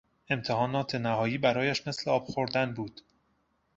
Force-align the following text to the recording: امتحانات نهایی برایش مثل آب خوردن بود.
امتحانات 0.29 0.95
نهایی 0.95 1.37
برایش 1.37 1.87
مثل 1.87 2.11
آب 2.11 2.23
خوردن 2.25 2.73
بود. 2.73 3.01